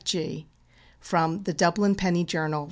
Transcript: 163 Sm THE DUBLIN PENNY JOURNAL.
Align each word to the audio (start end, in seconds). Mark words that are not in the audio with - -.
163 0.03 0.47
Sm 0.99 1.43
THE 1.43 1.53
DUBLIN 1.53 1.93
PENNY 1.93 2.23
JOURNAL. 2.23 2.59